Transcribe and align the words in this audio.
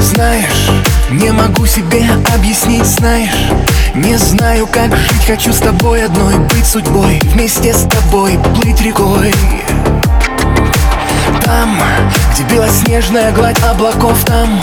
Знаешь, 0.00 0.70
не 1.10 1.32
могу 1.32 1.66
себе 1.66 2.04
объяснить, 2.36 2.84
знаешь. 2.84 3.30
Не 3.96 4.16
знаю, 4.16 4.68
как 4.68 4.94
жить, 4.94 5.26
хочу 5.26 5.52
с 5.52 5.58
тобой 5.58 6.04
одной 6.04 6.38
Быть 6.38 6.64
судьбой, 6.64 7.18
вместе 7.24 7.72
с 7.72 7.88
тобой 7.88 8.38
плыть 8.54 8.80
рекой. 8.80 9.34
Там, 11.44 11.80
где 12.32 12.44
белоснежная 12.44 13.32
гладь 13.32 13.60
облаков 13.64 14.24
Там, 14.24 14.60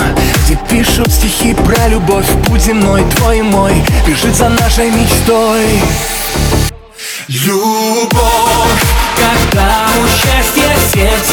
пишут 0.71 1.11
стихи 1.11 1.53
про 1.53 1.89
любовь. 1.89 2.25
Путь 2.45 2.61
земной, 2.61 3.03
твой 3.15 3.39
и 3.39 3.41
мой, 3.41 3.73
бежит 4.07 4.33
за 4.35 4.47
нашей 4.47 4.89
мечтой. 4.89 5.81
Любовь, 7.27 8.11
когда 9.15 9.87
у 10.01 10.07
счастья 10.07 10.71
сердце 10.93 11.30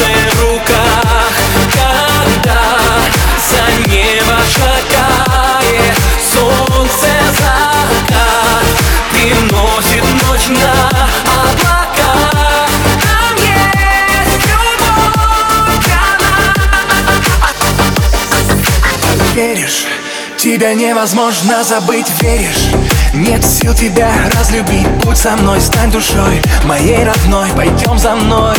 Веришь, 19.39 19.85
тебя 20.37 20.73
невозможно 20.73 21.63
забыть, 21.63 22.07
веришь? 22.19 22.73
Нет 23.13 23.41
сил 23.45 23.73
тебя 23.73 24.11
разлюбить, 24.37 24.85
будь 25.05 25.15
со 25.15 25.37
мной, 25.37 25.61
стань 25.61 25.89
душой 25.89 26.41
Моей 26.65 27.05
родной, 27.05 27.47
пойдем 27.55 27.97
за 27.97 28.15
мной. 28.15 28.57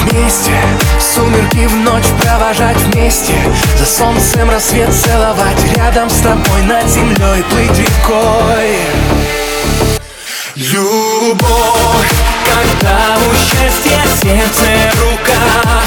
Вместе, 0.00 0.60
сумерки 0.98 1.64
в 1.68 1.76
ночь 1.76 2.08
провожать 2.22 2.76
вместе 2.78 3.34
За 3.78 3.86
солнцем 3.86 4.50
рассвет 4.50 4.92
целовать 4.92 5.76
Рядом 5.76 6.10
с 6.10 6.16
тобой 6.16 6.62
над 6.62 6.84
землей 6.88 7.44
плыть 7.50 7.78
рекой. 7.78 8.78
Любовь, 10.56 12.12
когда 12.44 13.16
у 13.30 13.34
счастья 13.36 14.00
сердце 14.20 14.66
в 14.92 15.81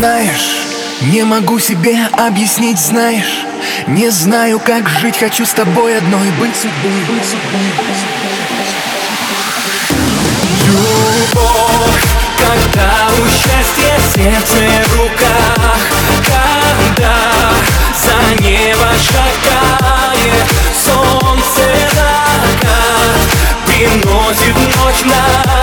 Знаешь, 0.00 0.56
не 1.02 1.24
могу 1.24 1.58
себе 1.58 1.94
объяснить, 2.16 2.78
знаешь 2.78 3.44
Не 3.86 4.08
знаю, 4.08 4.58
как 4.58 4.88
жить, 4.88 5.18
хочу 5.18 5.44
с 5.44 5.50
тобой 5.50 5.98
одной 5.98 6.30
Быть 6.40 6.56
судьбой, 6.56 7.04
быть 7.06 7.22
судьбой. 7.22 7.60
Любовь, 10.64 12.04
когда 12.38 13.10
у 13.12 13.28
счастья 13.28 13.92
сердце 14.14 14.88
в 14.88 15.00
руках 15.00 15.76
Когда 16.24 17.18
за 17.94 18.42
небо 18.42 18.88
шагает 18.96 20.46
солнце 20.82 21.60
закат 21.92 23.28
Приносит 23.66 24.56
ночь 24.56 25.04
на 25.04 25.59